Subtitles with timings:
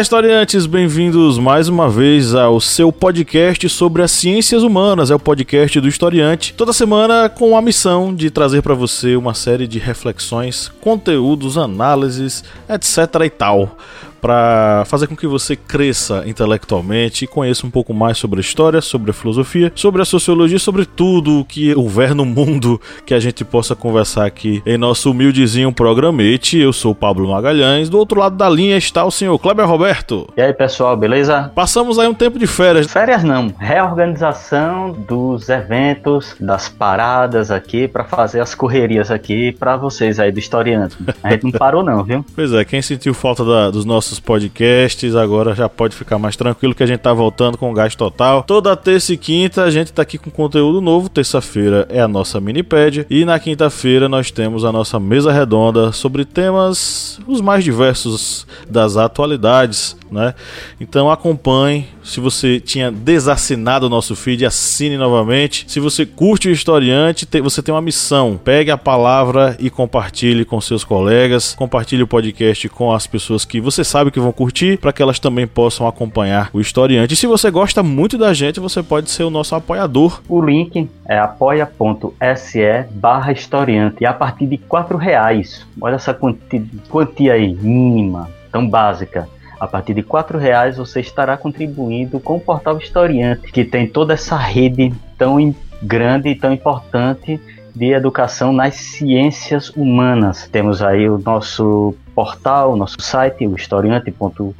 [0.00, 5.18] Olá, historiantes, bem-vindos mais uma vez ao seu podcast sobre as ciências humanas, é o
[5.18, 6.54] podcast do historiante.
[6.54, 12.42] Toda semana com a missão de trazer para você uma série de reflexões, conteúdos, análises,
[12.66, 13.76] etc e tal
[14.20, 18.80] para fazer com que você cresça intelectualmente e conheça um pouco mais sobre a história,
[18.80, 23.20] sobre a filosofia, sobre a sociologia, sobre tudo o que houver no mundo que a
[23.20, 26.58] gente possa conversar aqui em nosso humildezinho programete.
[26.58, 30.28] Eu sou o Pablo Magalhães, do outro lado da linha está o senhor Kleber Roberto.
[30.36, 31.50] E aí, pessoal, beleza?
[31.54, 32.90] Passamos aí um tempo de férias.
[32.90, 40.18] Férias não, reorganização dos eventos, das paradas aqui para fazer as correrias aqui para vocês
[40.18, 40.96] aí do historiante.
[41.22, 42.24] A gente não parou não, viu?
[42.34, 45.14] Pois é, quem sentiu falta da, dos nossos nossos podcasts.
[45.14, 48.42] Agora já pode ficar mais tranquilo que a gente tá voltando com gás total.
[48.42, 51.08] Toda terça e quinta a gente tá aqui com conteúdo novo.
[51.08, 56.24] Terça-feira é a nossa minipédia e na quinta-feira nós temos a nossa mesa redonda sobre
[56.24, 60.34] temas os mais diversos das atualidades, né?
[60.80, 61.86] Então acompanhe.
[62.02, 65.64] Se você tinha desassinado o nosso feed, assine novamente.
[65.68, 68.38] Se você curte o historiante, você tem uma missão.
[68.42, 71.54] Pegue a palavra e compartilhe com seus colegas.
[71.54, 75.18] Compartilhe o podcast com as pessoas que você sabe que vão curtir, para que elas
[75.18, 77.14] também possam acompanhar o historiante.
[77.14, 80.20] E se você gosta muito da gente, você pode ser o nosso apoiador.
[80.28, 85.66] O link é apoia.se barra historiante e a partir de quatro reais.
[85.80, 89.28] Olha essa quantia, quantia aí, mínima, tão básica.
[89.60, 94.14] A partir de quatro reais você estará contribuindo com o portal Historiante, que tem toda
[94.14, 97.38] essa rede tão grande e tão importante
[97.74, 100.48] de educação nas ciências humanas.
[100.50, 104.52] Temos aí o nosso portal, nosso site, o historiante.com.br,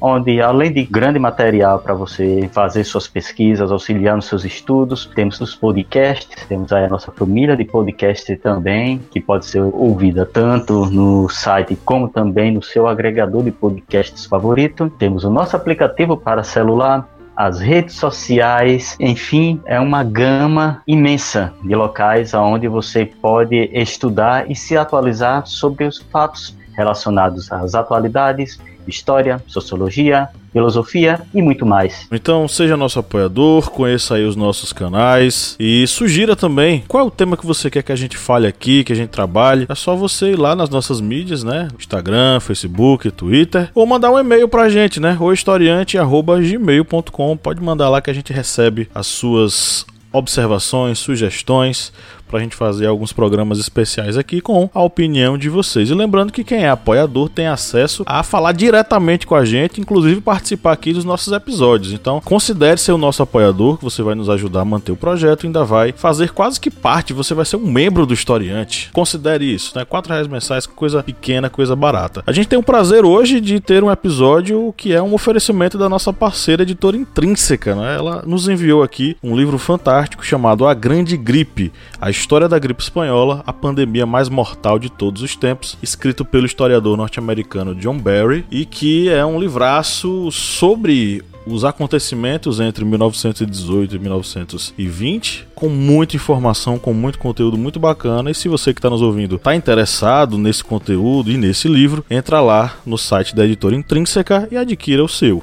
[0.00, 5.40] onde além de grande material para você fazer suas pesquisas, auxiliar nos seus estudos, temos
[5.40, 10.86] os podcasts, temos aí a nossa família de podcasts também, que pode ser ouvida tanto
[10.86, 14.90] no site como também no seu agregador de podcasts favorito.
[14.98, 17.06] Temos o nosso aplicativo para celular,
[17.40, 24.54] as redes sociais, enfim, é uma gama imensa de locais onde você pode estudar e
[24.54, 32.06] se atualizar sobre os fatos relacionados às atualidades, história, sociologia, filosofia e muito mais.
[32.12, 37.10] Então seja nosso apoiador, conheça aí os nossos canais e sugira também qual é o
[37.10, 39.66] tema que você quer que a gente fale aqui, que a gente trabalhe.
[39.68, 41.68] É só você ir lá nas nossas mídias, né?
[41.78, 45.16] Instagram, Facebook, Twitter, ou mandar um e-mail pra gente, né?
[45.18, 47.36] ohistoriante@gmail.com.
[47.36, 51.92] Pode mandar lá que a gente recebe as suas observações, sugestões
[52.30, 55.90] para a gente fazer alguns programas especiais aqui com a opinião de vocês.
[55.90, 60.20] E lembrando que quem é apoiador tem acesso a falar diretamente com a gente, inclusive
[60.20, 61.92] participar aqui dos nossos episódios.
[61.92, 65.46] Então, considere ser o nosso apoiador, que você vai nos ajudar a manter o projeto
[65.46, 68.90] ainda vai fazer quase que parte, você vai ser um membro do Historiante.
[68.92, 69.84] Considere isso, né?
[69.84, 72.22] Quatro reais mensais, coisa pequena, coisa barata.
[72.26, 75.88] A gente tem o prazer hoje de ter um episódio que é um oferecimento da
[75.88, 77.96] nossa parceira editora Intrínseca, né?
[77.96, 82.82] Ela nos enviou aqui um livro fantástico chamado A Grande Gripe, a História da Gripe
[82.82, 88.44] Espanhola, a pandemia mais mortal de todos os tempos, escrito pelo historiador norte-americano John Barry,
[88.50, 96.78] e que é um livraço sobre os acontecimentos entre 1918 e 1920, com muita informação,
[96.78, 98.30] com muito conteúdo muito bacana.
[98.30, 102.42] E se você que está nos ouvindo está interessado nesse conteúdo e nesse livro, entra
[102.42, 105.42] lá no site da editora Intrínseca e adquira o seu.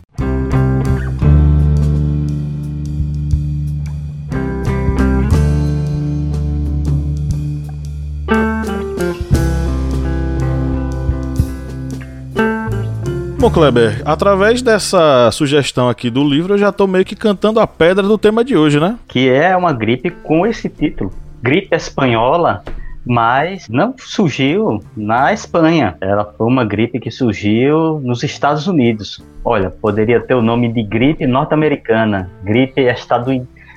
[13.47, 17.65] Bom, Kleber, através dessa sugestão aqui do livro, eu já tô meio que cantando a
[17.65, 18.99] pedra do tema de hoje, né?
[19.07, 21.13] Que é uma gripe com esse título.
[21.41, 22.61] Gripe espanhola,
[23.05, 25.95] mas não surgiu na Espanha.
[26.01, 29.23] Ela foi uma gripe que surgiu nos Estados Unidos.
[29.45, 32.81] Olha, poderia ter o nome de gripe norte-americana, gripe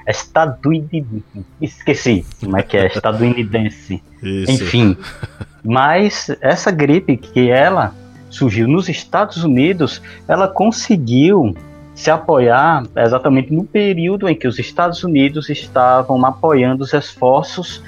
[0.05, 1.23] estadunidense.
[1.61, 4.03] Esqueci como é que é, estadunidense.
[4.21, 4.51] Isso.
[4.51, 4.97] Enfim.
[5.63, 7.95] Mas essa gripe que ela
[8.31, 11.55] surgiu nos Estados Unidos, ela conseguiu
[11.95, 17.83] se apoiar exatamente no período em que os Estados Unidos estavam apoiando os esforços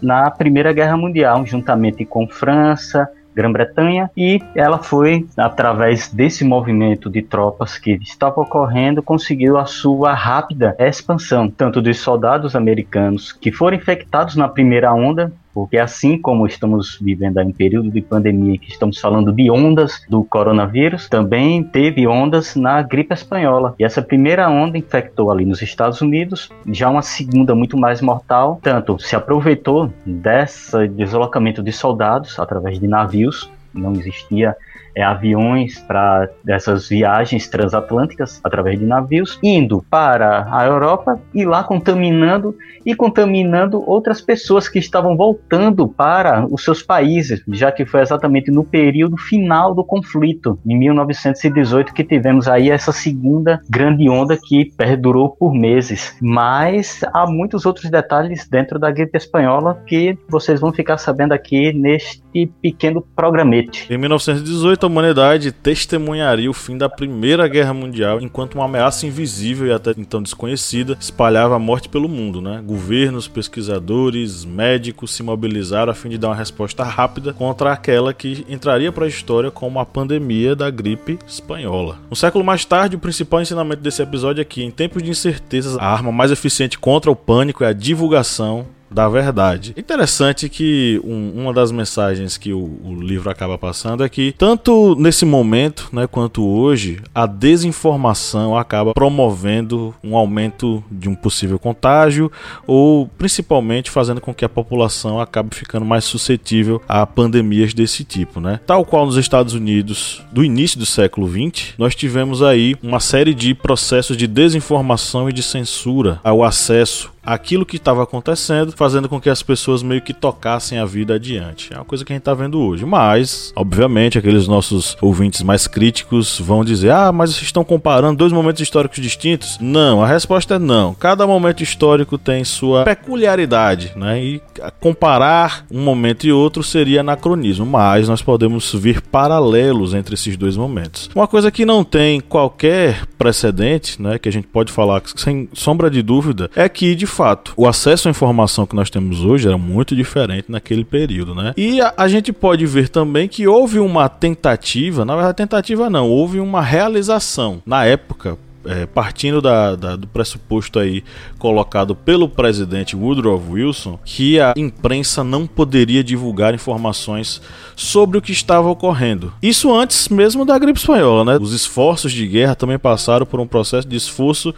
[0.00, 3.08] na Primeira Guerra Mundial, juntamente com França,
[3.38, 10.12] Grã-Bretanha e ela foi, através desse movimento de tropas que estava ocorrendo, conseguiu a sua
[10.12, 16.46] rápida expansão, tanto dos soldados americanos que foram infectados na primeira onda porque assim como
[16.46, 22.06] estamos vivendo em período de pandemia, que estamos falando de ondas do coronavírus, também teve
[22.06, 23.74] ondas na gripe espanhola.
[23.76, 28.60] E essa primeira onda infectou ali nos Estados Unidos, já uma segunda muito mais mortal,
[28.62, 34.54] tanto se aproveitou desse deslocamento de soldados através de navios, não existia
[34.98, 41.62] é, aviões para dessas viagens transatlânticas através de navios, indo para a Europa e lá
[41.62, 48.00] contaminando e contaminando outras pessoas que estavam voltando para os seus países, já que foi
[48.00, 54.36] exatamente no período final do conflito, em 1918, que tivemos aí essa segunda grande onda
[54.36, 56.16] que perdurou por meses.
[56.20, 61.72] Mas há muitos outros detalhes dentro da gripe espanhola que vocês vão ficar sabendo aqui
[61.72, 63.86] neste pequeno programete.
[63.92, 69.66] Em 1918, a humanidade testemunharia o fim da Primeira Guerra Mundial, enquanto uma ameaça invisível
[69.66, 72.40] e até então desconhecida espalhava a morte pelo mundo.
[72.40, 72.62] Né?
[72.64, 78.44] Governos, pesquisadores, médicos se mobilizaram a fim de dar uma resposta rápida contra aquela que
[78.48, 81.98] entraria para a história como a pandemia da gripe espanhola.
[82.10, 85.76] Um século mais tarde, o principal ensinamento desse episódio é que, em tempos de incertezas,
[85.78, 89.74] a arma mais eficiente contra o pânico é a divulgação da verdade.
[89.76, 94.94] Interessante que um, uma das mensagens que o, o, livro acaba passando é que, tanto
[94.96, 102.30] nesse momento né, quanto hoje, a desinformação acaba promovendo um aumento de um possível contágio
[102.66, 108.40] ou principalmente fazendo com que a população acabe ficando mais suscetível a pandemias desse tipo.
[108.40, 108.60] Né?
[108.66, 113.34] Tal qual nos Estados Unidos, do início do século XX, nós tivemos aí uma série
[113.34, 119.20] de processos de desinformação e de censura ao acesso aquilo que estava acontecendo, fazendo com
[119.20, 121.72] que as pessoas meio que tocassem a vida adiante.
[121.72, 122.86] É uma coisa que a gente está vendo hoje.
[122.86, 128.32] Mas, obviamente, aqueles nossos ouvintes mais críticos vão dizer: ah, mas vocês estão comparando dois
[128.32, 129.58] momentos históricos distintos?
[129.60, 130.94] Não, a resposta é não.
[130.94, 134.22] Cada momento histórico tem sua peculiaridade, né?
[134.22, 134.42] E
[134.80, 140.56] comparar um momento e outro seria anacronismo, mas nós podemos ver paralelos entre esses dois
[140.56, 141.10] momentos.
[141.14, 145.90] Uma coisa que não tem qualquer precedente, né, que a gente pode falar sem sombra
[145.90, 149.58] de dúvida, é que de fato, o acesso à informação que nós temos hoje era
[149.58, 151.52] muito diferente naquele período, né?
[151.56, 156.08] E a, a gente pode ver também que houve uma tentativa, na verdade, tentativa não,
[156.08, 161.02] houve uma realização na época é, partindo da, da, do pressuposto aí
[161.38, 167.40] colocado pelo presidente Woodrow Wilson, que a imprensa não poderia divulgar informações
[167.74, 169.32] sobre o que estava ocorrendo.
[169.42, 171.38] Isso antes mesmo da gripe espanhola, né?
[171.40, 174.54] Os esforços de guerra também passaram por um processo de esforço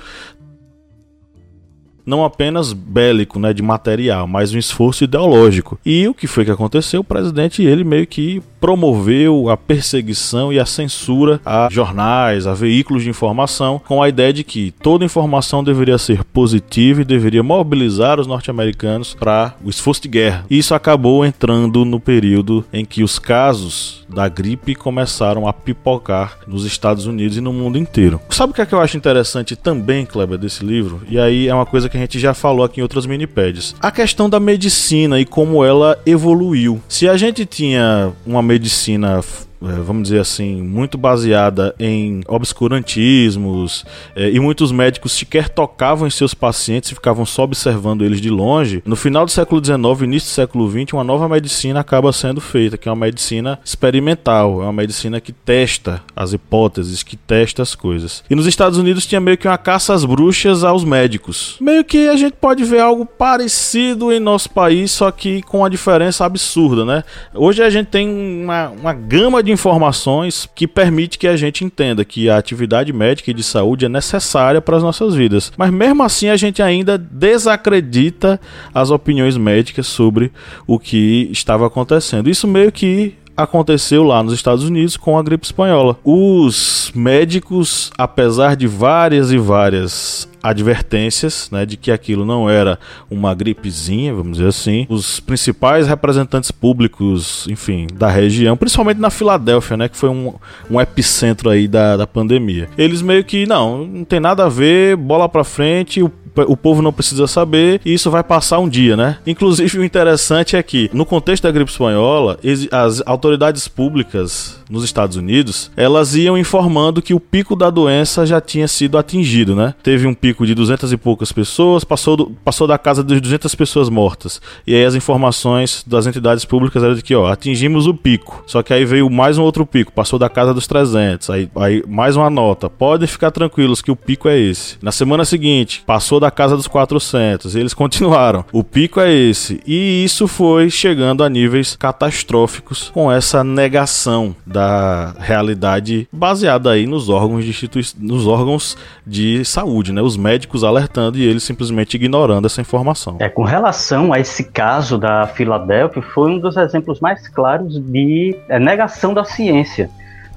[2.05, 5.79] não apenas bélico, né, de material, mas um esforço ideológico.
[5.85, 7.00] E o que foi que aconteceu?
[7.00, 13.02] O presidente ele meio que promoveu a perseguição e a censura a jornais, a veículos
[13.02, 18.20] de informação, com a ideia de que toda informação deveria ser positiva e deveria mobilizar
[18.20, 20.44] os norte-americanos para o esforço de guerra.
[20.50, 26.64] Isso acabou entrando no período em que os casos da gripe começaram a pipocar nos
[26.64, 28.20] Estados Unidos e no mundo inteiro.
[28.31, 31.00] Sabe o que é que eu acho interessante também, Kleber, desse livro?
[31.09, 33.75] E aí é uma coisa que a gente já falou aqui em outras minipédias.
[33.80, 36.80] A questão da medicina e como ela evoluiu.
[36.88, 39.23] Se a gente tinha uma medicina
[39.61, 43.85] vamos dizer assim, muito baseada em obscurantismos,
[44.17, 48.31] é, e muitos médicos sequer tocavam em seus pacientes e ficavam só observando eles de
[48.31, 48.83] longe.
[48.87, 52.79] No final do século XIX, início do século XX, uma nova medicina acaba sendo feita,
[52.79, 57.75] que é uma medicina experimental, é uma medicina que testa as hipóteses, que testa as
[57.75, 58.25] coisas.
[58.31, 61.57] E nos Estados Unidos tinha meio que uma caça às bruxas aos médicos.
[61.61, 65.71] Meio que a gente pode ver algo parecido em nosso país, só que com uma
[65.71, 67.05] diferença absurda, né?
[67.35, 71.64] Hoje a gente tem uma, uma gama de de informações que permite que a gente
[71.64, 75.52] entenda que a atividade médica e de saúde é necessária para as nossas vidas.
[75.57, 78.40] Mas mesmo assim a gente ainda desacredita
[78.73, 80.33] as opiniões médicas sobre
[80.66, 82.30] o que estava acontecendo.
[82.30, 85.97] Isso meio que aconteceu lá nos Estados Unidos com a gripe espanhola.
[86.04, 92.78] Os médicos, apesar de várias e várias advertências né, de que aquilo não era
[93.11, 94.87] uma gripezinha, vamos dizer assim.
[94.88, 100.35] Os principais representantes públicos, enfim, da região, principalmente na Filadélfia, né, que foi um,
[100.70, 102.68] um epicentro aí da, da pandemia.
[102.76, 106.82] Eles meio que, não, não tem nada a ver, bola pra frente, o o povo
[106.82, 109.18] não precisa saber e isso vai passar um dia, né?
[109.26, 112.38] Inclusive, o interessante é que, no contexto da gripe espanhola,
[112.70, 118.40] as autoridades públicas nos Estados Unidos, elas iam informando que o pico da doença já
[118.40, 119.75] tinha sido atingido, né?
[119.82, 123.52] Teve um pico de 200 e poucas pessoas, passou, do, passou da casa de 200
[123.54, 124.40] pessoas mortas.
[124.66, 128.44] E aí as informações das entidades públicas eram de que, ó, atingimos o pico.
[128.46, 131.30] Só que aí veio mais um outro pico, passou da casa dos 300.
[131.30, 132.70] Aí, aí mais uma nota.
[132.70, 134.76] Podem ficar tranquilos que o pico é esse.
[134.80, 137.56] Na semana seguinte, passou da casa dos 400.
[137.56, 138.44] eles continuaram.
[138.52, 139.60] O pico é esse.
[139.66, 147.08] E isso foi chegando a níveis catastróficos com essa negação da realidade baseada aí nos
[147.08, 150.02] órgãos de institui nos órgãos de saúde, né?
[150.02, 153.16] Os médicos alertando e eles simplesmente ignorando essa informação.
[153.18, 158.36] É, com relação a esse caso da Filadélfia, foi um dos exemplos mais claros de
[158.48, 159.90] é, negação da ciência.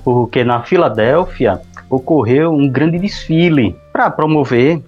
[0.04, 4.82] Porque na Filadélfia ocorreu um grande desfile para promover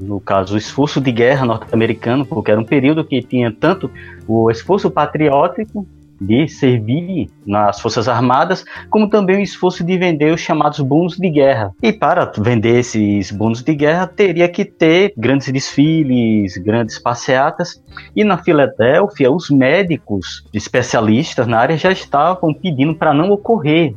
[0.00, 3.90] no caso, o esforço de guerra norte-americano, porque era um período que tinha tanto
[4.26, 5.86] o esforço patriótico
[6.20, 11.30] de servir nas Forças Armadas, como também o esforço de vender os chamados bônus de
[11.30, 11.72] guerra.
[11.82, 17.82] E para vender esses bônus de guerra, teria que ter grandes desfiles, grandes passeatas.
[18.14, 23.94] E na Filadélfia, os médicos especialistas na área já estavam pedindo para não ocorrer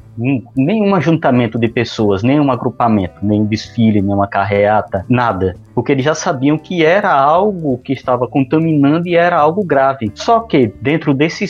[0.55, 6.57] nenhum ajuntamento de pessoas, nenhum agrupamento, nenhum desfile, nenhuma carreata, nada porque eles já sabiam
[6.57, 10.11] que era algo que estava contaminando e era algo grave.
[10.15, 11.45] Só que dentro desse,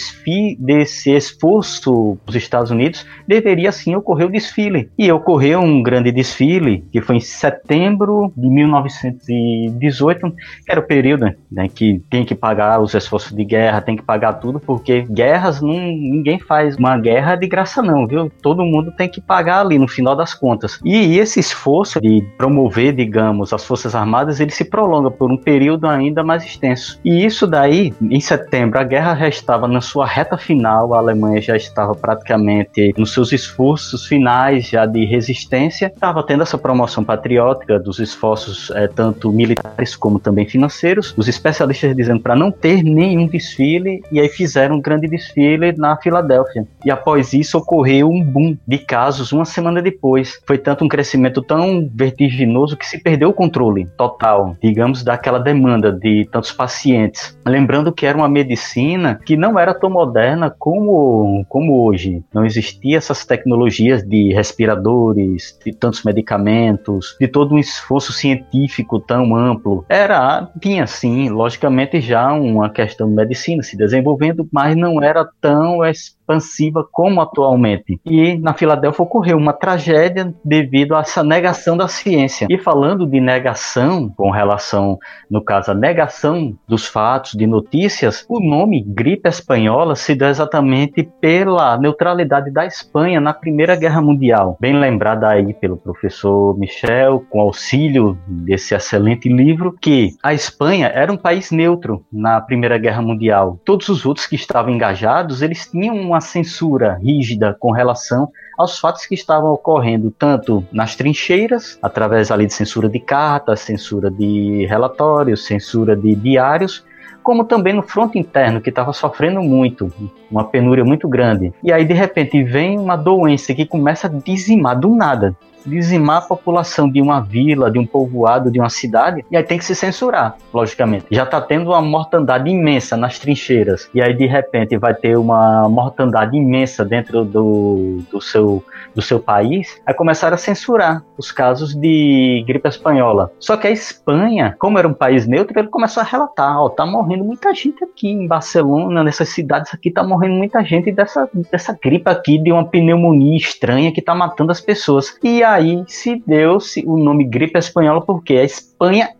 [1.16, 4.90] esforço dos Estados Unidos deveria sim ocorrer o desfile.
[4.98, 11.34] E ocorreu um grande desfile que foi em setembro de 1918, que era o período
[11.52, 15.62] né, que tem que pagar os esforços de guerra, tem que pagar tudo, porque guerras
[15.62, 18.32] não, ninguém faz uma guerra de graça não, viu?
[18.42, 20.80] Todo mundo tem que pagar ali no final das contas.
[20.84, 25.38] E esse esforço de promover, digamos, as forças armadas armadas ele se prolonga por um
[25.38, 27.00] período ainda mais extenso.
[27.04, 31.42] E isso daí, em setembro, a guerra já estava na sua reta final, a Alemanha
[31.42, 37.80] já estava praticamente nos seus esforços finais já de resistência, estava tendo essa promoção patriótica
[37.80, 43.28] dos esforços é, tanto militares como também financeiros, os especialistas dizendo para não ter nenhum
[43.28, 46.68] desfile, e aí fizeram um grande desfile na Filadélfia.
[46.84, 50.42] E após isso ocorreu um boom de casos uma semana depois.
[50.46, 55.92] Foi tanto um crescimento tão vertiginoso que se perdeu o controle total, digamos, daquela demanda
[55.92, 57.38] de tantos pacientes.
[57.46, 62.24] Lembrando que era uma medicina que não era tão moderna como, como hoje.
[62.34, 69.36] Não existia essas tecnologias de respiradores, de tantos medicamentos, de todo um esforço científico tão
[69.36, 69.86] amplo.
[69.88, 75.84] Era, tinha sim, logicamente já uma questão de medicina se desenvolvendo, mas não era tão
[76.32, 78.00] expansiva como atualmente.
[78.06, 82.48] E na Filadélfia ocorreu uma tragédia devido a essa negação da ciência.
[82.50, 84.98] E falando de negação, com relação,
[85.30, 91.04] no caso, a negação dos fatos, de notícias, o nome gripe espanhola se deu exatamente
[91.20, 94.58] pela neutralidade da Espanha na Primeira Guerra Mundial.
[94.60, 101.12] Bem lembrada aí pelo professor Michel, com auxílio desse excelente livro, que a Espanha era
[101.12, 103.60] um país neutro na Primeira Guerra Mundial.
[103.66, 109.06] Todos os outros que estavam engajados, eles tinham uma censura rígida com relação aos fatos
[109.06, 115.46] que estavam ocorrendo tanto nas trincheiras, através ali de censura de cartas, censura de relatórios,
[115.46, 116.86] censura de diários,
[117.24, 119.92] como também no fronte interno, que estava sofrendo muito,
[120.30, 121.54] uma penúria muito grande.
[121.64, 126.22] E aí, de repente, vem uma doença que começa a dizimar do nada dizimar a
[126.22, 129.76] população de uma vila, de um povoado, de uma cidade, e aí tem que se
[129.76, 131.06] censurar, logicamente.
[131.12, 135.68] Já está tendo uma mortandade imensa nas trincheiras, e aí de repente vai ter uma
[135.70, 138.64] mortandade imensa dentro do, do, seu,
[138.96, 143.32] do seu país, aí começaram a censurar os casos de gripe espanhola.
[143.40, 146.86] Só que a Espanha, como era um país neutro, ele começou a relatar, ó, tá
[146.86, 151.78] morrendo muita gente aqui em Barcelona, nessas cidades aqui, tá morrendo muita gente dessa, dessa
[151.82, 155.16] gripe aqui, de uma pneumonia estranha que tá matando as pessoas.
[155.24, 158.44] E aí se deu-se o nome gripe espanhola porque a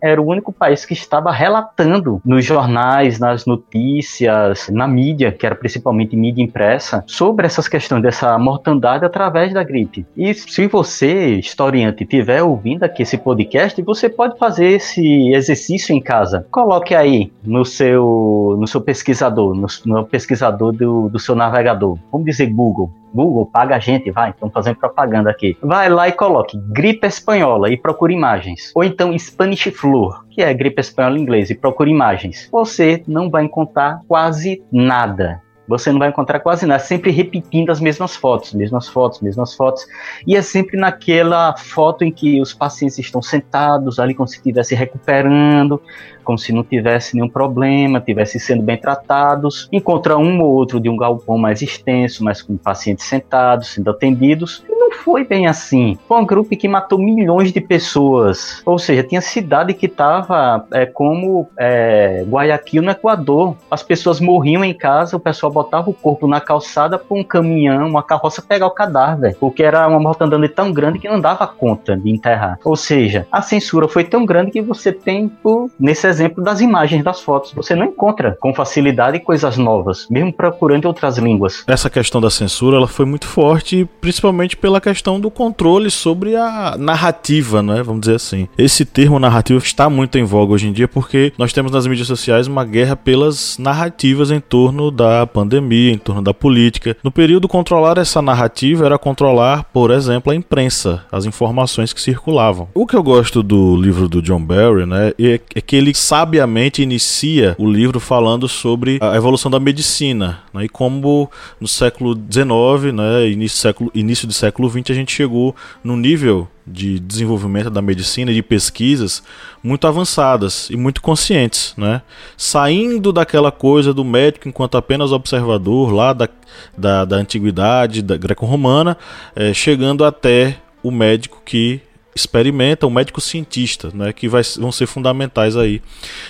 [0.00, 5.54] era o único país que estava relatando nos jornais, nas notícias, na mídia, que era
[5.54, 10.06] principalmente mídia impressa, sobre essas questões dessa mortandade através da gripe.
[10.16, 16.00] E se você, historiante, estiver ouvindo aqui esse podcast, você pode fazer esse exercício em
[16.00, 16.46] casa.
[16.50, 21.98] Coloque aí no seu, no seu pesquisador, no, no pesquisador do, do seu navegador.
[22.10, 25.56] Vamos dizer Google Google, paga a gente, vai, estamos fazendo propaganda aqui.
[25.62, 28.72] Vai lá e coloque gripe espanhola e procure imagens.
[28.74, 29.12] Ou então
[29.52, 32.48] Spanish flu, que é gripe espanhola em inglês, e procure imagens.
[32.50, 37.80] Você não vai encontrar quase nada você não vai encontrar quase nada, sempre repetindo as
[37.80, 39.86] mesmas fotos, mesmas fotos, mesmas fotos,
[40.26, 44.74] e é sempre naquela foto em que os pacientes estão sentados ali como se estivesse
[44.74, 45.80] recuperando,
[46.24, 49.68] como se não tivesse nenhum problema, tivesse sendo bem tratados.
[49.72, 54.64] Encontra um ou outro de um galpão mais extenso, mas com pacientes sentados, sendo atendidos.
[55.04, 55.98] Foi bem assim.
[56.06, 58.62] Foi um grupo que matou milhões de pessoas.
[58.64, 63.56] Ou seja, tinha cidade que estava é, como é, Guayaquil no Equador.
[63.70, 67.88] As pessoas morriam em casa, o pessoal botava o corpo na calçada para um caminhão,
[67.88, 71.96] uma carroça pegar o cadáver, porque era uma mortandade tão grande que não dava conta
[71.96, 72.58] de enterrar.
[72.64, 75.32] Ou seja, a censura foi tão grande que você tem,
[75.78, 77.52] nesse exemplo das imagens das fotos.
[77.52, 81.64] Você não encontra com facilidade coisas novas, mesmo procurando outras línguas.
[81.66, 86.76] Essa questão da censura ela foi muito forte, principalmente pela questão do controle sobre a
[86.78, 87.82] narrativa, né?
[87.82, 88.48] Vamos dizer assim.
[88.58, 92.08] Esse termo narrativa está muito em voga hoje em dia porque nós temos nas mídias
[92.08, 96.96] sociais uma guerra pelas narrativas em torno da pandemia, em torno da política.
[97.02, 102.68] No período, controlar essa narrativa era controlar, por exemplo, a imprensa, as informações que circulavam.
[102.74, 106.82] O que eu gosto do livro do John Barry, né, é, é que ele sabiamente
[106.82, 112.92] inicia o livro falando sobre a evolução da medicina né, e como no século XIX,
[112.94, 117.82] né, início, século, início do século XX, a gente chegou no nível de desenvolvimento da
[117.82, 119.22] medicina e de pesquisas
[119.62, 122.02] muito avançadas e muito conscientes, né?
[122.36, 126.28] Saindo daquela coisa do médico enquanto apenas observador lá da,
[126.76, 128.96] da, da antiguidade, da greco-romana,
[129.34, 131.80] é, chegando até o médico que
[132.14, 135.82] experimenta, um médico cientista, né, que vai, vão ser fundamentais aí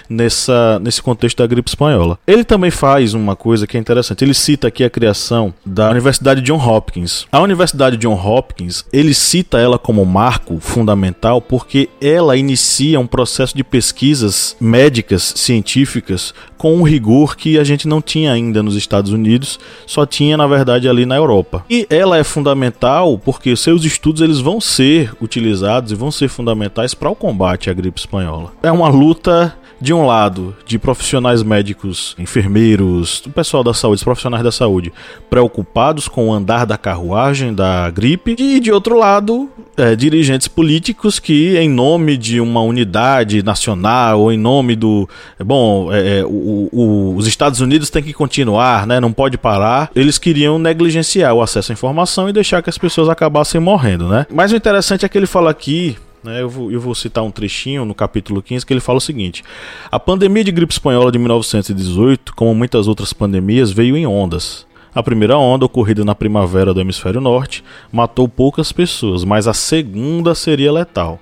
[0.09, 2.19] nessa, nesse contexto da gripe espanhola.
[2.27, 4.25] Ele também faz uma coisa que é interessante.
[4.25, 7.27] Ele cita aqui a criação da Universidade John Hopkins.
[7.31, 13.57] A Universidade John Hopkins, ele cita ela como marco fundamental porque ela inicia um processo
[13.57, 19.11] de pesquisas médicas, científicas, com um rigor que a gente não tinha ainda nos Estados
[19.11, 21.65] Unidos, só tinha na verdade ali na Europa.
[21.69, 26.95] E ela é fundamental porque seus estudos eles vão ser utilizados e vão ser fundamentais
[26.95, 28.53] para o combate à gripe espanhola.
[28.63, 29.53] É uma luta
[29.83, 34.93] de um lado, de profissionais médicos, enfermeiros, o pessoal da saúde, profissionais da saúde,
[35.29, 41.19] preocupados com o andar da carruagem da gripe, e de outro lado, é, dirigentes políticos
[41.19, 45.09] que, em nome de uma unidade nacional, ou em nome do.
[45.45, 46.25] Bom, é, é
[46.73, 51.43] o, os Estados Unidos têm que continuar, né, não pode parar, eles queriam negligenciar o
[51.43, 54.09] acesso à informação e deixar que as pessoas acabassem morrendo.
[54.09, 54.27] Né?
[54.33, 57.31] Mas o interessante é que ele fala aqui né, eu, vou, eu vou citar um
[57.31, 59.43] trechinho no capítulo 15 que ele fala o seguinte:
[59.91, 64.65] A pandemia de gripe espanhola de 1918, como muitas outras pandemias, veio em ondas.
[64.95, 70.35] A primeira onda, ocorrida na primavera do hemisfério norte, matou poucas pessoas, mas a segunda
[70.35, 71.19] seria letal.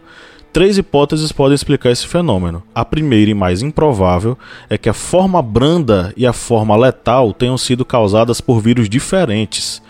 [0.53, 2.61] Três hipóteses podem explicar esse fenômeno.
[2.75, 4.37] A primeira e mais improvável
[4.69, 9.81] é que a forma branda e a forma letal tenham sido causadas por vírus diferentes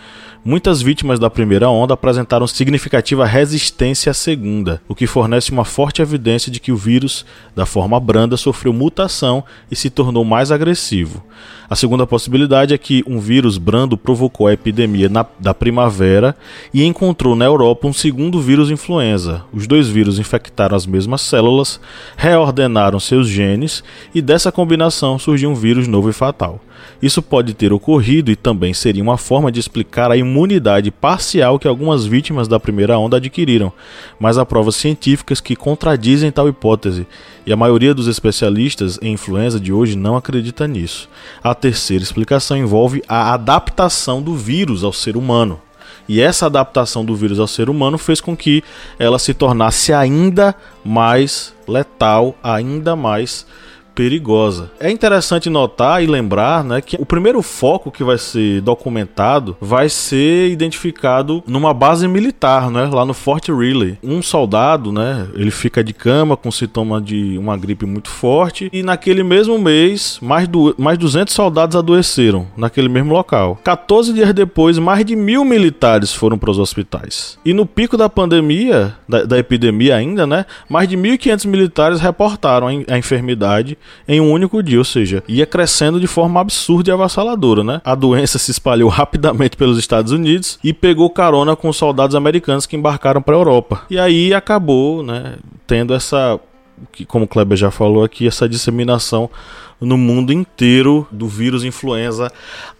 [0.42, 6.00] Muitas vítimas da primeira onda apresentaram significativa resistência à segunda, o que fornece uma forte
[6.00, 11.22] evidência de que o vírus, da forma branda, sofreu mutação e se tornou mais agressivo.
[11.68, 16.34] A segunda possibilidade é que um vírus brando provocou a epidemia na, da primavera
[16.72, 19.44] e encontrou na Europa um segundo vírus influenza.
[19.52, 21.78] Os dois vírus infectaram as mesmas células,
[22.16, 26.60] reordenaram seus genes e dessa combinação surgiu um vírus novo e fatal.
[27.00, 30.29] Isso pode ter ocorrido e também seria uma forma de explicar a imunidade
[30.90, 33.72] parcial que algumas vítimas da primeira onda adquiriram,
[34.18, 37.06] mas há provas científicas que contradizem tal hipótese,
[37.46, 41.08] e a maioria dos especialistas em influenza de hoje não acredita nisso.
[41.42, 45.60] A terceira explicação envolve a adaptação do vírus ao ser humano.
[46.08, 48.64] E essa adaptação do vírus ao ser humano fez com que
[48.98, 53.46] ela se tornasse ainda mais letal, ainda mais
[54.00, 54.70] perigosa.
[54.80, 59.90] É interessante notar e lembrar, né, que o primeiro foco que vai ser documentado vai
[59.90, 63.98] ser identificado numa base militar, né, lá no Fort Riley.
[64.02, 68.82] Um soldado, né, ele fica de cama com sintoma de uma gripe muito forte e
[68.82, 73.60] naquele mesmo mês, mais, do, mais 200 soldados adoeceram naquele mesmo local.
[73.62, 77.38] 14 dias depois, mais de mil militares foram para os hospitais.
[77.44, 82.66] E no pico da pandemia, da, da epidemia ainda, né, mais de 1.500 militares reportaram
[82.66, 86.92] a, a enfermidade em um único dia, ou seja, ia crescendo de forma absurda e
[86.92, 87.80] avassaladora, né?
[87.84, 92.66] A doença se espalhou rapidamente pelos Estados Unidos e pegou carona com os soldados americanos
[92.66, 93.82] que embarcaram para a Europa.
[93.90, 96.38] E aí acabou, né, tendo essa
[96.92, 99.28] que, como o Kleber já falou aqui, essa disseminação
[99.80, 102.30] no mundo inteiro do vírus influenza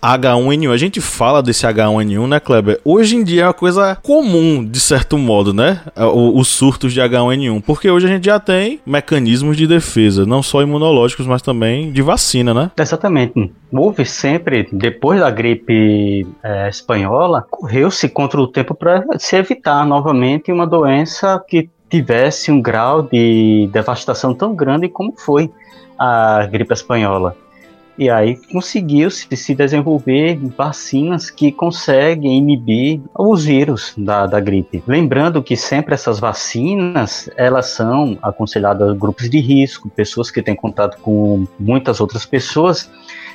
[0.02, 0.72] H1N1.
[0.72, 2.80] A gente fala desse H1N1, né, Kleber?
[2.84, 5.80] Hoje em dia é uma coisa comum, de certo modo, né?
[5.96, 7.62] Os surtos de H1N1.
[7.62, 12.02] Porque hoje a gente já tem mecanismos de defesa, não só imunológicos, mas também de
[12.02, 12.70] vacina, né?
[12.78, 13.52] Exatamente.
[13.72, 20.52] Houve sempre, depois da gripe é, espanhola, correu-se contra o tempo para se evitar novamente
[20.52, 25.50] uma doença que tivesse um grau de devastação tão grande como foi
[26.00, 27.36] a gripe espanhola.
[27.98, 34.82] E aí conseguiu-se se desenvolver vacinas que conseguem inibir os vírus da, da gripe.
[34.86, 40.56] Lembrando que sempre essas vacinas, elas são aconselhadas a grupos de risco, pessoas que têm
[40.56, 42.90] contato com muitas outras pessoas,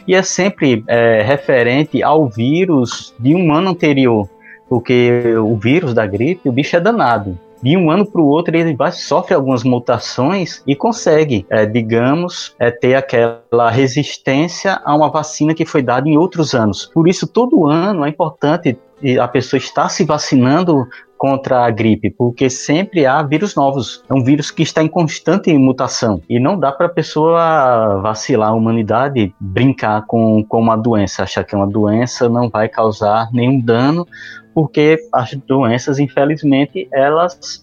[0.08, 4.28] e é sempre é, referente ao vírus de um ano anterior,
[4.68, 8.56] porque o vírus da gripe, o bicho é danado de um ano para o outro
[8.56, 15.10] ele vai, sofre algumas mutações e consegue, é, digamos, é, ter aquela resistência a uma
[15.10, 16.90] vacina que foi dada em outros anos.
[16.94, 18.78] Por isso, todo ano é importante
[19.20, 20.88] a pessoa estar se vacinando
[21.18, 24.04] contra a gripe, porque sempre há vírus novos.
[24.10, 28.50] É um vírus que está em constante mutação e não dá para a pessoa vacilar,
[28.50, 33.60] a humanidade brincar com, com uma doença, achar que uma doença não vai causar nenhum
[33.60, 34.08] dano
[34.56, 37.62] porque as doenças, infelizmente, elas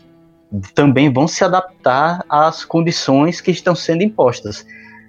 [0.74, 4.66] também vão se adaptar às condições que estão sendo impostas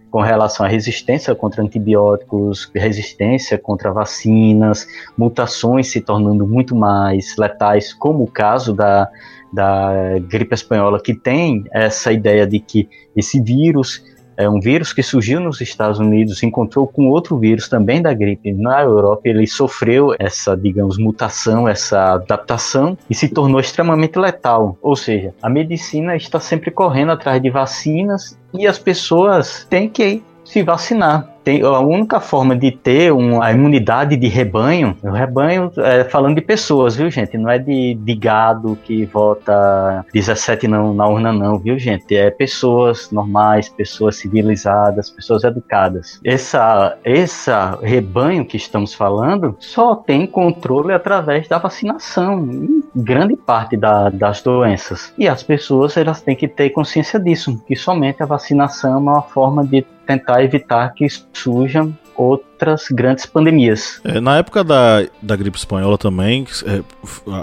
[0.09, 7.93] com relação à resistência contra antibióticos, resistência contra vacinas, mutações se tornando muito mais letais,
[7.93, 9.09] como o caso da,
[9.51, 14.05] da gripe espanhola, que tem essa ideia de que esse vírus
[14.37, 18.13] é um vírus que surgiu nos Estados Unidos, se encontrou com outro vírus também da
[18.13, 24.77] gripe na Europa, ele sofreu essa, digamos, mutação, essa adaptação e se tornou extremamente letal.
[24.81, 30.23] Ou seja, a medicina está sempre correndo atrás de vacinas e as pessoas têm que
[30.43, 36.03] se vacinar tem, a única forma de ter uma imunidade de rebanho, o rebanho é
[36.05, 37.37] falando de pessoas, viu, gente?
[37.37, 42.15] Não é de, de gado que vota 17 não na urna, não, viu, gente?
[42.15, 46.19] É pessoas normais, pessoas civilizadas, pessoas educadas.
[46.23, 53.75] Essa, essa rebanho que estamos falando só tem controle através da vacinação, em grande parte
[53.75, 55.13] da, das doenças.
[55.17, 59.21] E as pessoas elas têm que ter consciência disso, que somente a vacinação é uma
[59.21, 63.99] forma de tentar evitar que surjam outras grandes pandemias.
[64.03, 66.81] É, na época da, da gripe espanhola também, é,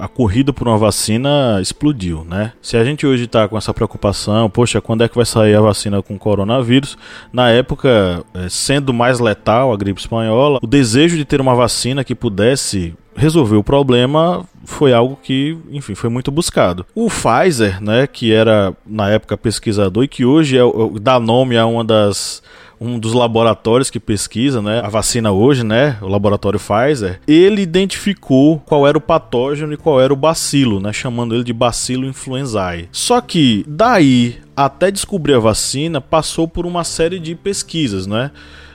[0.00, 2.52] a corrida por uma vacina explodiu, né?
[2.62, 5.60] Se a gente hoje está com essa preocupação, poxa, quando é que vai sair a
[5.60, 6.96] vacina com coronavírus?
[7.32, 12.04] Na época, é, sendo mais letal a gripe espanhola, o desejo de ter uma vacina
[12.04, 16.86] que pudesse resolver o problema foi algo que, enfim, foi muito buscado.
[16.94, 20.62] O Pfizer, né, que era na época pesquisador e que hoje é,
[21.00, 22.42] dá nome a uma das
[22.80, 28.58] um dos laboratórios que pesquisa, né, a vacina hoje, né, o laboratório Pfizer, ele identificou
[28.60, 32.88] qual era o patógeno e qual era o bacilo, né, chamando ele de bacilo influenzae.
[32.90, 38.30] Só que daí até descobrir a vacina passou por uma série de pesquisas, né?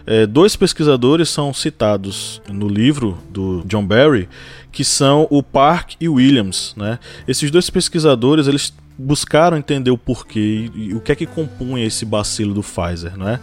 [0.06, 4.30] É, dois pesquisadores são citados no livro do John Barry,
[4.72, 7.00] que são o Park e Williams, né?
[7.28, 12.06] Esses dois pesquisadores, eles buscaram entender o porquê e, o que é que compunha esse
[12.06, 13.40] bacilo do Pfizer, né?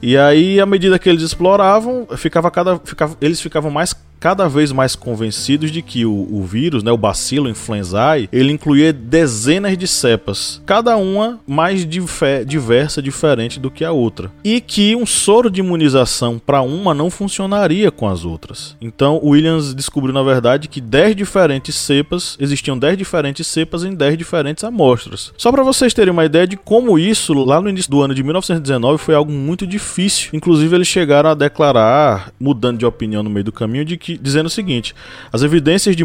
[0.00, 4.70] E aí, à medida que eles exploravam, ficava cada, ficava, eles ficavam mais cada vez
[4.70, 9.88] mais convencidos de que o, o vírus, né, o bacilo influenzae, ele incluía dezenas de
[9.88, 15.58] cepas, cada uma mais diversa, diferente do que a outra, e que um soro de
[15.58, 18.76] imunização para uma não funcionaria com as outras.
[18.80, 24.16] Então, Williams descobriu na verdade que 10 diferentes cepas, existiam 10 diferentes cepas em 10
[24.16, 25.32] diferentes amostras.
[25.36, 28.22] Só para vocês terem uma ideia de como isso, lá no início do ano de
[28.22, 30.30] 1919, foi algo muito difícil.
[30.32, 34.22] Inclusive, eles chegaram a declarar, mudando de opinião no meio do caminho, de que que,
[34.22, 34.94] dizendo o seguinte:
[35.32, 36.04] as evidências de,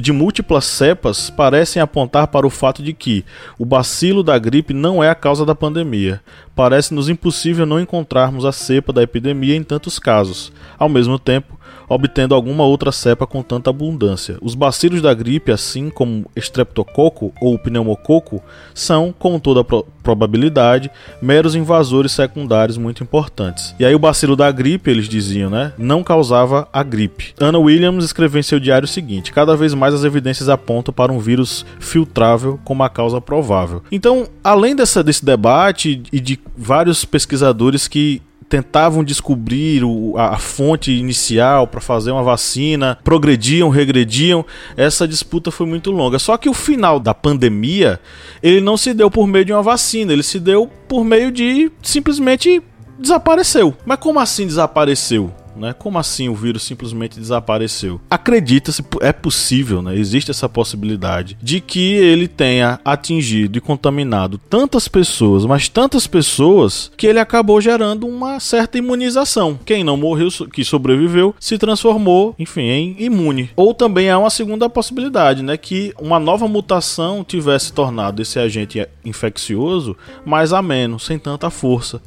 [0.00, 3.24] de múltiplas cepas parecem apontar para o fato de que
[3.58, 6.20] o bacilo da gripe não é a causa da pandemia.
[6.54, 10.52] Parece-nos impossível não encontrarmos a cepa da epidemia em tantos casos.
[10.78, 14.38] Ao mesmo tempo, obtendo alguma outra cepa com tanta abundância.
[14.42, 18.42] Os bacilos da gripe, assim como estreptococo ou pneumococo,
[18.74, 20.88] são, com toda pro probabilidade,
[21.20, 23.74] meros invasores secundários muito importantes.
[23.76, 27.34] E aí o bacilo da gripe, eles diziam, né, não causava a gripe.
[27.40, 31.10] Anna Williams escreveu em seu diário o seguinte: cada vez mais as evidências apontam para
[31.10, 33.82] um vírus filtrável como a causa provável.
[33.90, 40.38] Então, além dessa, desse debate e de vários pesquisadores que tentavam descobrir o, a, a
[40.38, 44.44] fonte inicial para fazer uma vacina, progrediam, regrediam.
[44.76, 46.18] Essa disputa foi muito longa.
[46.18, 48.00] Só que o final da pandemia,
[48.42, 51.70] ele não se deu por meio de uma vacina, ele se deu por meio de
[51.82, 52.62] simplesmente
[52.98, 53.74] desapareceu.
[53.84, 55.32] Mas como assim desapareceu?
[55.56, 55.72] Né?
[55.72, 58.00] Como assim o vírus simplesmente desapareceu?
[58.10, 59.96] Acredita-se, é possível, né?
[59.96, 66.90] existe essa possibilidade de que ele tenha atingido e contaminado tantas pessoas, mas tantas pessoas,
[66.96, 69.58] que ele acabou gerando uma certa imunização.
[69.64, 73.50] Quem não morreu, que sobreviveu, se transformou, enfim, em imune.
[73.54, 75.56] Ou também há uma segunda possibilidade, né?
[75.56, 82.00] Que uma nova mutação tivesse tornado esse agente infeccioso mais ameno, sem tanta força.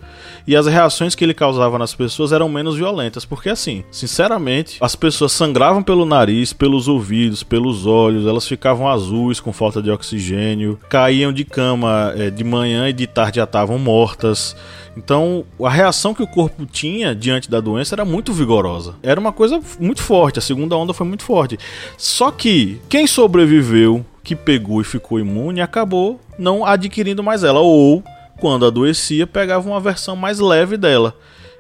[0.46, 4.96] E as reações que ele causava nas pessoas eram menos violentas, porque assim, sinceramente, as
[4.96, 10.80] pessoas sangravam pelo nariz, pelos ouvidos, pelos olhos, elas ficavam azuis com falta de oxigênio,
[10.90, 14.56] caíam de cama é, de manhã e de tarde já estavam mortas.
[14.98, 18.96] Então, a reação que o corpo tinha diante da doença era muito vigorosa.
[19.02, 21.58] Era uma coisa muito forte, a segunda onda foi muito forte.
[21.98, 27.60] Só que quem sobreviveu, que pegou e ficou imune, acabou não adquirindo mais ela.
[27.60, 28.04] Ou,
[28.40, 31.16] quando adoecia, pegava uma versão mais leve dela.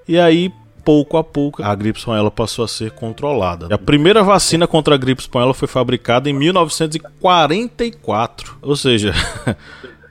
[0.08, 0.52] E aí
[0.84, 3.74] pouco a pouco a gripe espanhola passou a ser controlada.
[3.74, 9.14] A primeira vacina contra a gripe espanhola foi fabricada em 1944, ou seja,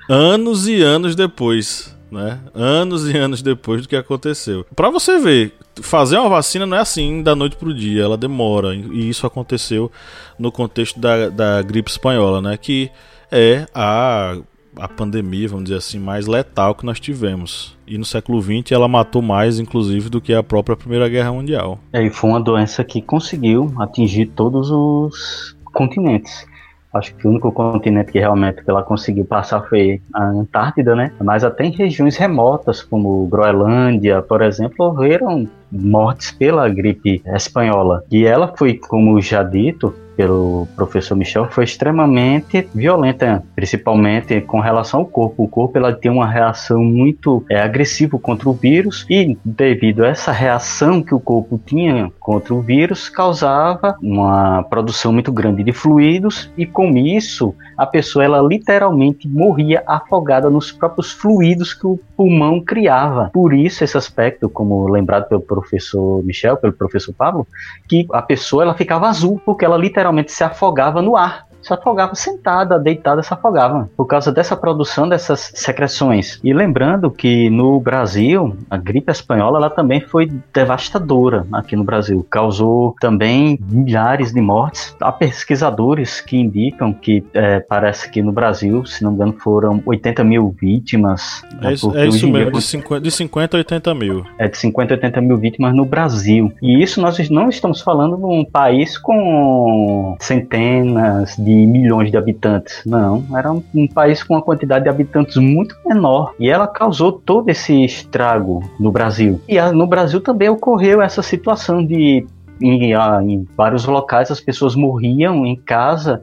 [0.09, 1.97] anos e anos depois.
[2.11, 2.41] Né?
[2.55, 4.65] Anos e anos depois do que aconteceu.
[4.75, 5.53] Para você ver,
[5.83, 8.75] fazer uma vacina não é assim da noite pro dia, ela demora.
[8.75, 9.93] E isso aconteceu
[10.39, 12.57] no contexto da, da gripe espanhola, né?
[12.57, 12.91] Que
[13.31, 14.39] é a
[14.79, 17.77] a pandemia, vamos dizer assim, mais letal que nós tivemos.
[17.87, 21.79] E no século XX ela matou mais, inclusive, do que a própria Primeira Guerra Mundial.
[21.93, 26.47] É, e foi uma doença que conseguiu atingir todos os continentes.
[26.93, 31.13] Acho que o único continente que realmente ela conseguiu passar foi a Antártida, né?
[31.23, 38.03] Mas até em regiões remotas, como Groenlândia, por exemplo, houveram mortes pela gripe espanhola.
[38.11, 44.99] E ela foi, como já dito, pelo professor Michel foi extremamente violenta, principalmente com relação
[44.99, 45.45] ao corpo.
[45.45, 50.09] O corpo ela tem uma reação muito é, agressiva contra o vírus e devido a
[50.09, 55.73] essa reação que o corpo tinha contra o vírus causava uma produção muito grande de
[55.73, 61.97] fluidos e com isso a pessoa ela literalmente morria afogada nos próprios fluidos que o
[62.17, 63.31] pulmão criava.
[63.33, 67.47] Por isso esse aspecto, como lembrado pelo professor Michel, pelo professor Pablo,
[67.89, 72.15] que a pessoa ela ficava azul porque ela literalmente se afogava no ar se afogava
[72.15, 76.41] sentada, deitada, se afogava por causa dessa produção dessas secreções.
[76.43, 82.27] E lembrando que no Brasil, a gripe espanhola ela também foi devastadora aqui no Brasil,
[82.31, 84.95] causou também milhares de mortes.
[85.01, 89.83] Há pesquisadores que indicam que é, parece que no Brasil, se não me engano, foram
[89.85, 91.43] 80 mil vítimas.
[91.63, 94.25] É isso, é isso mesmo, de 50, de 50 a 80 mil.
[94.39, 96.53] É de 50 a 80 mil vítimas no Brasil.
[96.63, 102.83] E isso nós não estamos falando de um país com centenas de milhões de habitantes.
[102.85, 106.35] Não, era um, um, país com uma quantidade de habitantes muito menor.
[106.39, 109.41] E ela causou todo esse estrago no Brasil.
[109.49, 112.27] E a, no Brasil também ocorreu essa situação de.
[112.61, 116.21] Em, a, em vários locais as pessoas morriam em casa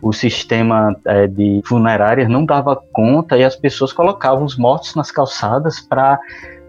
[0.00, 5.10] o sistema é, de funerárias não dava conta e as pessoas colocavam os mortos nas
[5.10, 6.18] calçadas para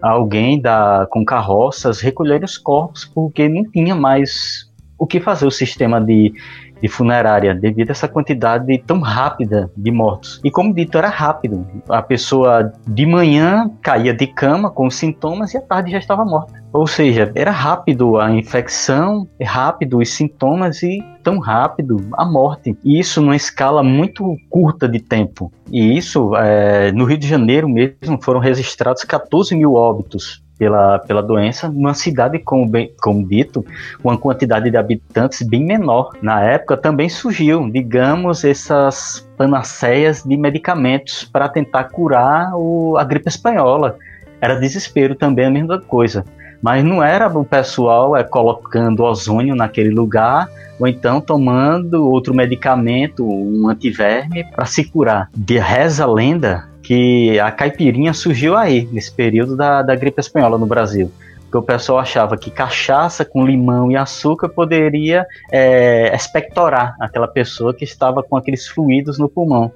[0.02, 4.68] alguém da, com carroças recolher os corpos porque não tinha mais
[4.98, 6.32] o que fazer o sistema de
[6.80, 10.40] de funerária devido a essa quantidade tão rápida de mortos.
[10.44, 11.66] E como dito, era rápido.
[11.88, 16.60] A pessoa de manhã caía de cama com sintomas e à tarde já estava morta.
[16.72, 22.76] Ou seja, era rápido a infecção, rápido os sintomas e tão rápido a morte.
[22.84, 25.52] E isso numa escala muito curta de tempo.
[25.70, 31.22] E isso, é, no Rio de Janeiro mesmo, foram registrados 14 mil óbitos pela, pela
[31.22, 33.64] doença, numa cidade, como, bem, como dito,
[34.04, 36.12] uma quantidade de habitantes bem menor.
[36.20, 43.26] Na época também surgiu, digamos, essas panaceias de medicamentos para tentar curar o, a gripe
[43.26, 43.96] espanhola.
[44.38, 46.26] Era desespero também a mesma coisa.
[46.60, 50.46] Mas não era o pessoal é, colocando ozônio naquele lugar
[50.78, 55.30] ou então tomando outro medicamento, um antiverme, para se curar.
[55.34, 60.66] De reza lenda que a caipirinha surgiu aí, nesse período da, da gripe espanhola no
[60.66, 61.08] Brasil.
[61.42, 67.72] Porque o pessoal achava que cachaça com limão e açúcar poderia é, expectorar aquela pessoa
[67.72, 69.70] que estava com aqueles fluidos no pulmão.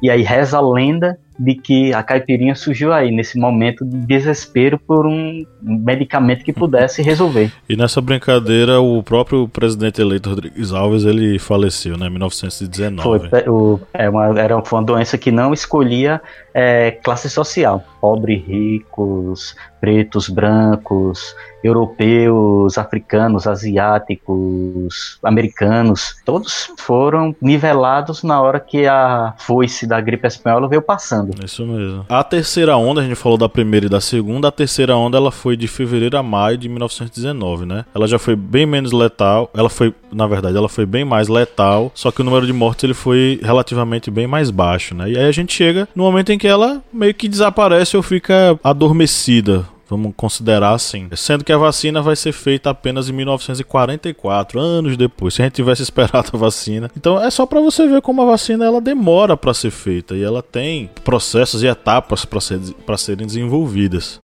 [0.00, 4.78] E aí reza a lenda de que a caipirinha surgiu aí, nesse momento de desespero
[4.78, 7.50] por um medicamento que pudesse resolver.
[7.68, 13.28] E nessa brincadeira, o próprio presidente eleito Rodrigues Alves, ele faleceu, né, em 1919.
[13.28, 16.20] Foi, o, é uma, era uma doença que não escolhia
[16.54, 28.40] é, classe social, pobre, ricos, pretos, brancos, europeus, africanos, asiáticos, americanos, todos foram nivelados na
[28.40, 31.32] hora que a foice da gripe espanhola veio passando.
[31.44, 32.06] Isso mesmo.
[32.08, 35.30] A terceira onda, a gente falou da primeira e da segunda, a terceira onda ela
[35.30, 37.84] foi de fevereiro a maio de 1919, né?
[37.94, 41.92] Ela já foi bem menos letal, ela foi, na verdade, ela foi bem mais letal,
[41.94, 45.10] só que o número de mortes ele foi relativamente bem mais baixo, né?
[45.10, 48.58] E aí a gente chega no momento em que ela meio que desaparece ou fica
[48.64, 51.08] adormecida Vamos considerar assim.
[51.16, 55.34] Sendo que a vacina vai ser feita apenas em 1944, anos depois.
[55.34, 56.88] Se a gente tivesse esperado a vacina.
[56.96, 60.22] Então é só para você ver como a vacina ela demora para ser feita e
[60.22, 62.60] ela tem processos e etapas para ser,
[62.96, 64.20] serem desenvolvidas.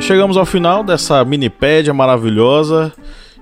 [0.00, 2.92] Chegamos ao final dessa minipédia maravilhosa.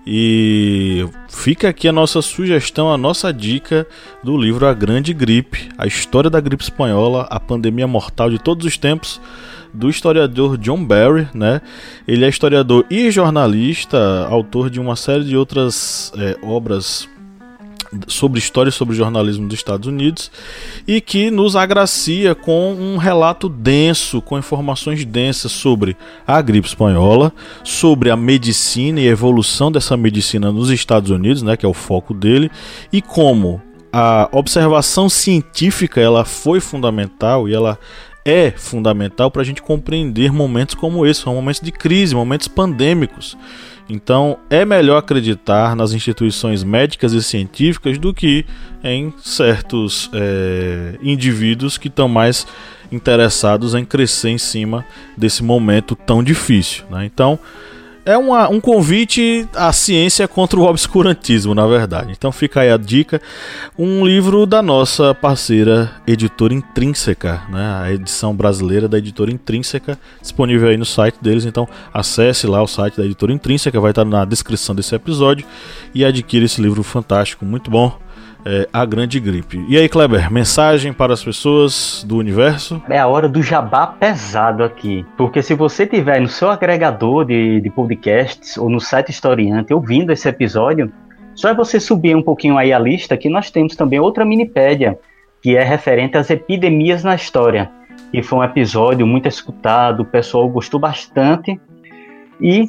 [0.06, 3.86] E fica aqui a nossa sugestão, a nossa dica
[4.24, 8.64] do livro A Grande Gripe, a história da gripe espanhola, a pandemia mortal de todos
[8.64, 9.20] os tempos,
[9.72, 11.60] do historiador John Barry, né?
[12.08, 17.08] Ele é historiador e jornalista, autor de uma série de outras é, obras
[18.07, 20.31] sobre história sobre jornalismo dos Estados Unidos
[20.87, 27.33] e que nos agracia com um relato denso, com informações densas sobre a gripe espanhola,
[27.64, 31.74] sobre a medicina e a evolução dessa medicina nos Estados Unidos, né, que é o
[31.74, 32.50] foco dele,
[32.92, 33.61] e como
[33.92, 37.76] a observação científica ela foi fundamental e ela
[38.24, 43.37] é fundamental para a gente compreender momentos como esse, momentos de crise, momentos pandêmicos
[43.90, 48.46] então, é melhor acreditar nas instituições médicas e científicas do que
[48.85, 52.46] em certos é, indivíduos que estão mais
[52.92, 56.85] interessados em crescer em cima desse momento tão difícil.
[56.88, 57.05] Né?
[57.05, 57.37] Então,
[58.04, 62.12] é uma, um convite à ciência contra o obscurantismo, na verdade.
[62.12, 63.20] Então fica aí a dica,
[63.78, 67.80] um livro da nossa parceira editora Intrínseca, né?
[67.82, 71.44] a edição brasileira da editora Intrínseca, disponível aí no site deles.
[71.44, 75.46] Então acesse lá o site da editora Intrínseca, vai estar na descrição desse episódio
[75.94, 77.98] e adquira esse livro fantástico, muito bom
[78.44, 79.64] é, a grande gripe.
[79.68, 82.83] E aí, Kleber, mensagem para as pessoas do universo?
[82.88, 85.05] É a hora do jabá pesado aqui.
[85.16, 90.12] Porque se você tiver no seu agregador de, de podcasts ou no site historiante ouvindo
[90.12, 90.92] esse episódio,
[91.35, 94.98] só é você subir um pouquinho aí a lista que nós temos também outra minipédia,
[95.42, 97.70] que é referente às epidemias na história.
[98.12, 101.61] E foi um episódio muito escutado, o pessoal gostou bastante.
[102.40, 102.68] E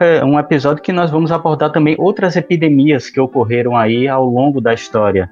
[0.00, 4.60] é um episódio que nós vamos abordar também outras epidemias que ocorreram aí ao longo
[4.60, 5.30] da história.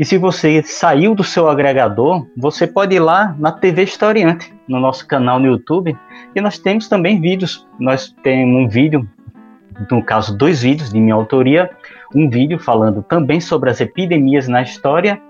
[0.00, 4.78] E se você saiu do seu agregador, você pode ir lá na TV Historiante, no
[4.78, 5.96] nosso canal no YouTube,
[6.34, 7.66] e nós temos também vídeos.
[7.78, 9.08] Nós temos um vídeo,
[9.90, 11.70] no caso, dois vídeos de minha autoria,
[12.14, 15.20] um vídeo falando também sobre as epidemias na história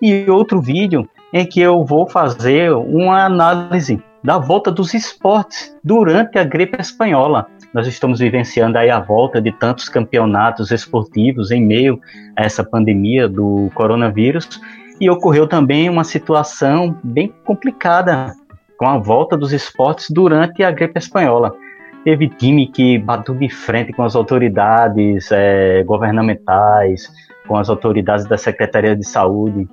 [0.00, 6.38] e outro vídeo em que eu vou fazer uma análise da volta dos esportes durante
[6.38, 7.46] a gripe espanhola.
[7.74, 12.00] Nós estamos vivenciando aí a volta de tantos campeonatos esportivos em meio
[12.36, 14.60] a essa pandemia do coronavírus
[15.00, 18.32] e ocorreu também uma situação bem complicada
[18.78, 21.52] com a volta dos esportes durante a gripe espanhola.
[22.04, 27.12] Teve time que bateu de frente com as autoridades é, governamentais,
[27.48, 29.68] com as autoridades da Secretaria de Saúde.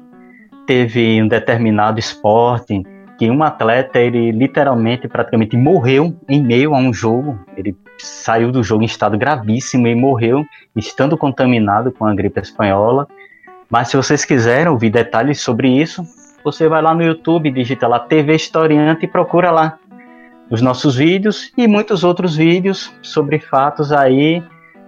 [0.66, 2.82] Teve um determinado esporte
[3.21, 7.38] que um atleta, ele literalmente, praticamente morreu em meio a um jogo.
[7.55, 10.43] Ele saiu do jogo em estado gravíssimo e morreu
[10.75, 13.07] estando contaminado com a gripe espanhola.
[13.69, 16.03] Mas se vocês quiserem ouvir detalhes sobre isso,
[16.43, 19.77] você vai lá no YouTube, digita lá TV Historiante e procura lá
[20.49, 24.43] os nossos vídeos e muitos outros vídeos sobre fatos aí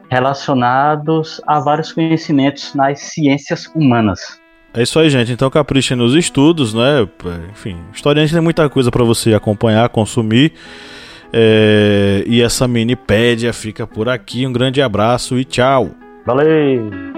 [0.09, 4.41] relacionados a vários conhecimentos nas ciências humanas.
[4.73, 5.31] É isso aí, gente.
[5.31, 7.07] Então caprichem nos estudos, né?
[7.51, 10.53] Enfim, historiante tem muita coisa para você acompanhar, consumir.
[11.31, 12.23] É...
[12.25, 14.47] E essa minipédia fica por aqui.
[14.47, 15.91] Um grande abraço e tchau.
[16.25, 17.12] Valeu!